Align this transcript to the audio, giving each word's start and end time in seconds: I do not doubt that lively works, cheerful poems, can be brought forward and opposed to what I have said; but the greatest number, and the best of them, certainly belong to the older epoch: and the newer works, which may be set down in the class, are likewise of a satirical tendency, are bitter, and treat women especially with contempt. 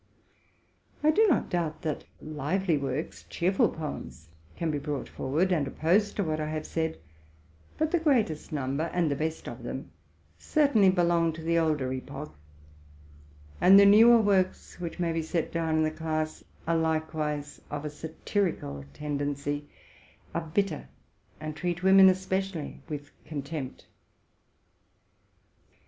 I 1.03 1.11
do 1.11 1.27
not 1.27 1.51
doubt 1.51 1.83
that 1.83 2.05
lively 2.19 2.75
works, 2.75 3.23
cheerful 3.29 3.69
poems, 3.69 4.29
can 4.55 4.71
be 4.71 4.79
brought 4.79 5.07
forward 5.07 5.51
and 5.51 5.67
opposed 5.67 6.15
to 6.15 6.23
what 6.23 6.39
I 6.39 6.47
have 6.49 6.65
said; 6.65 6.97
but 7.77 7.91
the 7.91 7.99
greatest 7.99 8.51
number, 8.51 8.85
and 8.95 9.11
the 9.11 9.15
best 9.15 9.47
of 9.47 9.61
them, 9.61 9.91
certainly 10.39 10.89
belong 10.89 11.33
to 11.33 11.43
the 11.43 11.59
older 11.59 11.93
epoch: 11.93 12.33
and 13.61 13.79
the 13.79 13.85
newer 13.85 14.19
works, 14.19 14.79
which 14.79 14.97
may 14.97 15.11
be 15.11 15.21
set 15.21 15.51
down 15.51 15.75
in 15.77 15.83
the 15.83 15.91
class, 15.91 16.43
are 16.65 16.75
likewise 16.77 17.61
of 17.69 17.85
a 17.85 17.89
satirical 17.91 18.83
tendency, 18.95 19.69
are 20.33 20.41
bitter, 20.51 20.87
and 21.39 21.55
treat 21.55 21.83
women 21.83 22.09
especially 22.09 22.81
with 22.89 23.11
contempt. 23.23 23.85